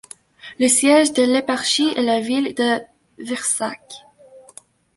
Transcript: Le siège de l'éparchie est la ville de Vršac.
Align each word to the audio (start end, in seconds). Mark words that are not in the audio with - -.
Le 0.59 0.67
siège 0.67 1.13
de 1.13 1.21
l'éparchie 1.21 1.93
est 1.95 2.01
la 2.01 2.21
ville 2.21 2.55
de 2.55 2.81
Vršac. 3.23 3.83